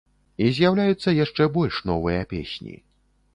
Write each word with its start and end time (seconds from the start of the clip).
І 0.45 0.45
з'яўляюцца 0.59 1.13
яшчэ 1.17 1.47
больш 1.59 1.77
новыя 1.91 2.25
песні. 2.33 2.75